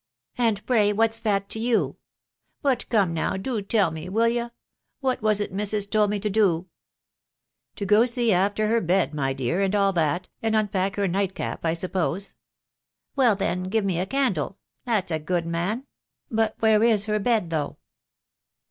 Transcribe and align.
w 0.35 0.47
And 0.47 0.65
pray 0.65 0.91
what's 0.91 1.19
that 1.19 1.47
to 1.49 1.59
you?••. 1.59 1.79
But 2.63 2.89
come 2.89 3.13
now, 3.13 3.37
do 3.37 3.61
tell 3.61 3.91
me, 3.91 4.09
will 4.09 4.27
y', 4.27 4.49
what 4.99 5.21
was 5.21 5.39
it 5.39 5.53
missus 5.53 5.85
told 5.85 6.09
me 6.09 6.19
to 6.21 6.27
do?"" 6.31 6.67
To 7.75 7.85
go 7.85 8.05
see 8.05 8.33
after 8.33 8.67
her 8.67 8.81
bed, 8.81 9.13
my 9.13 9.31
dear, 9.33 9.61
and 9.61 9.75
all 9.75 9.93
that, 9.93 10.27
and 10.41 10.55
un 10.55 10.69
pack 10.69 10.95
her 10.95 11.07
nightcap, 11.07 11.63
I 11.63 11.75
suppose."" 11.75 12.33
Well, 13.15 13.35
then, 13.35 13.65
give 13.65 13.85
me 13.85 13.99
a 13.99 14.07
candle,— 14.07 14.57
that's 14.85 15.11
a 15.11 15.19
good 15.19 15.45
man.... 15.45 15.85
But 16.31 16.55
where 16.61 16.83
is 16.83 17.05
her 17.05 17.19
bed, 17.19 17.51
though 17.51 17.77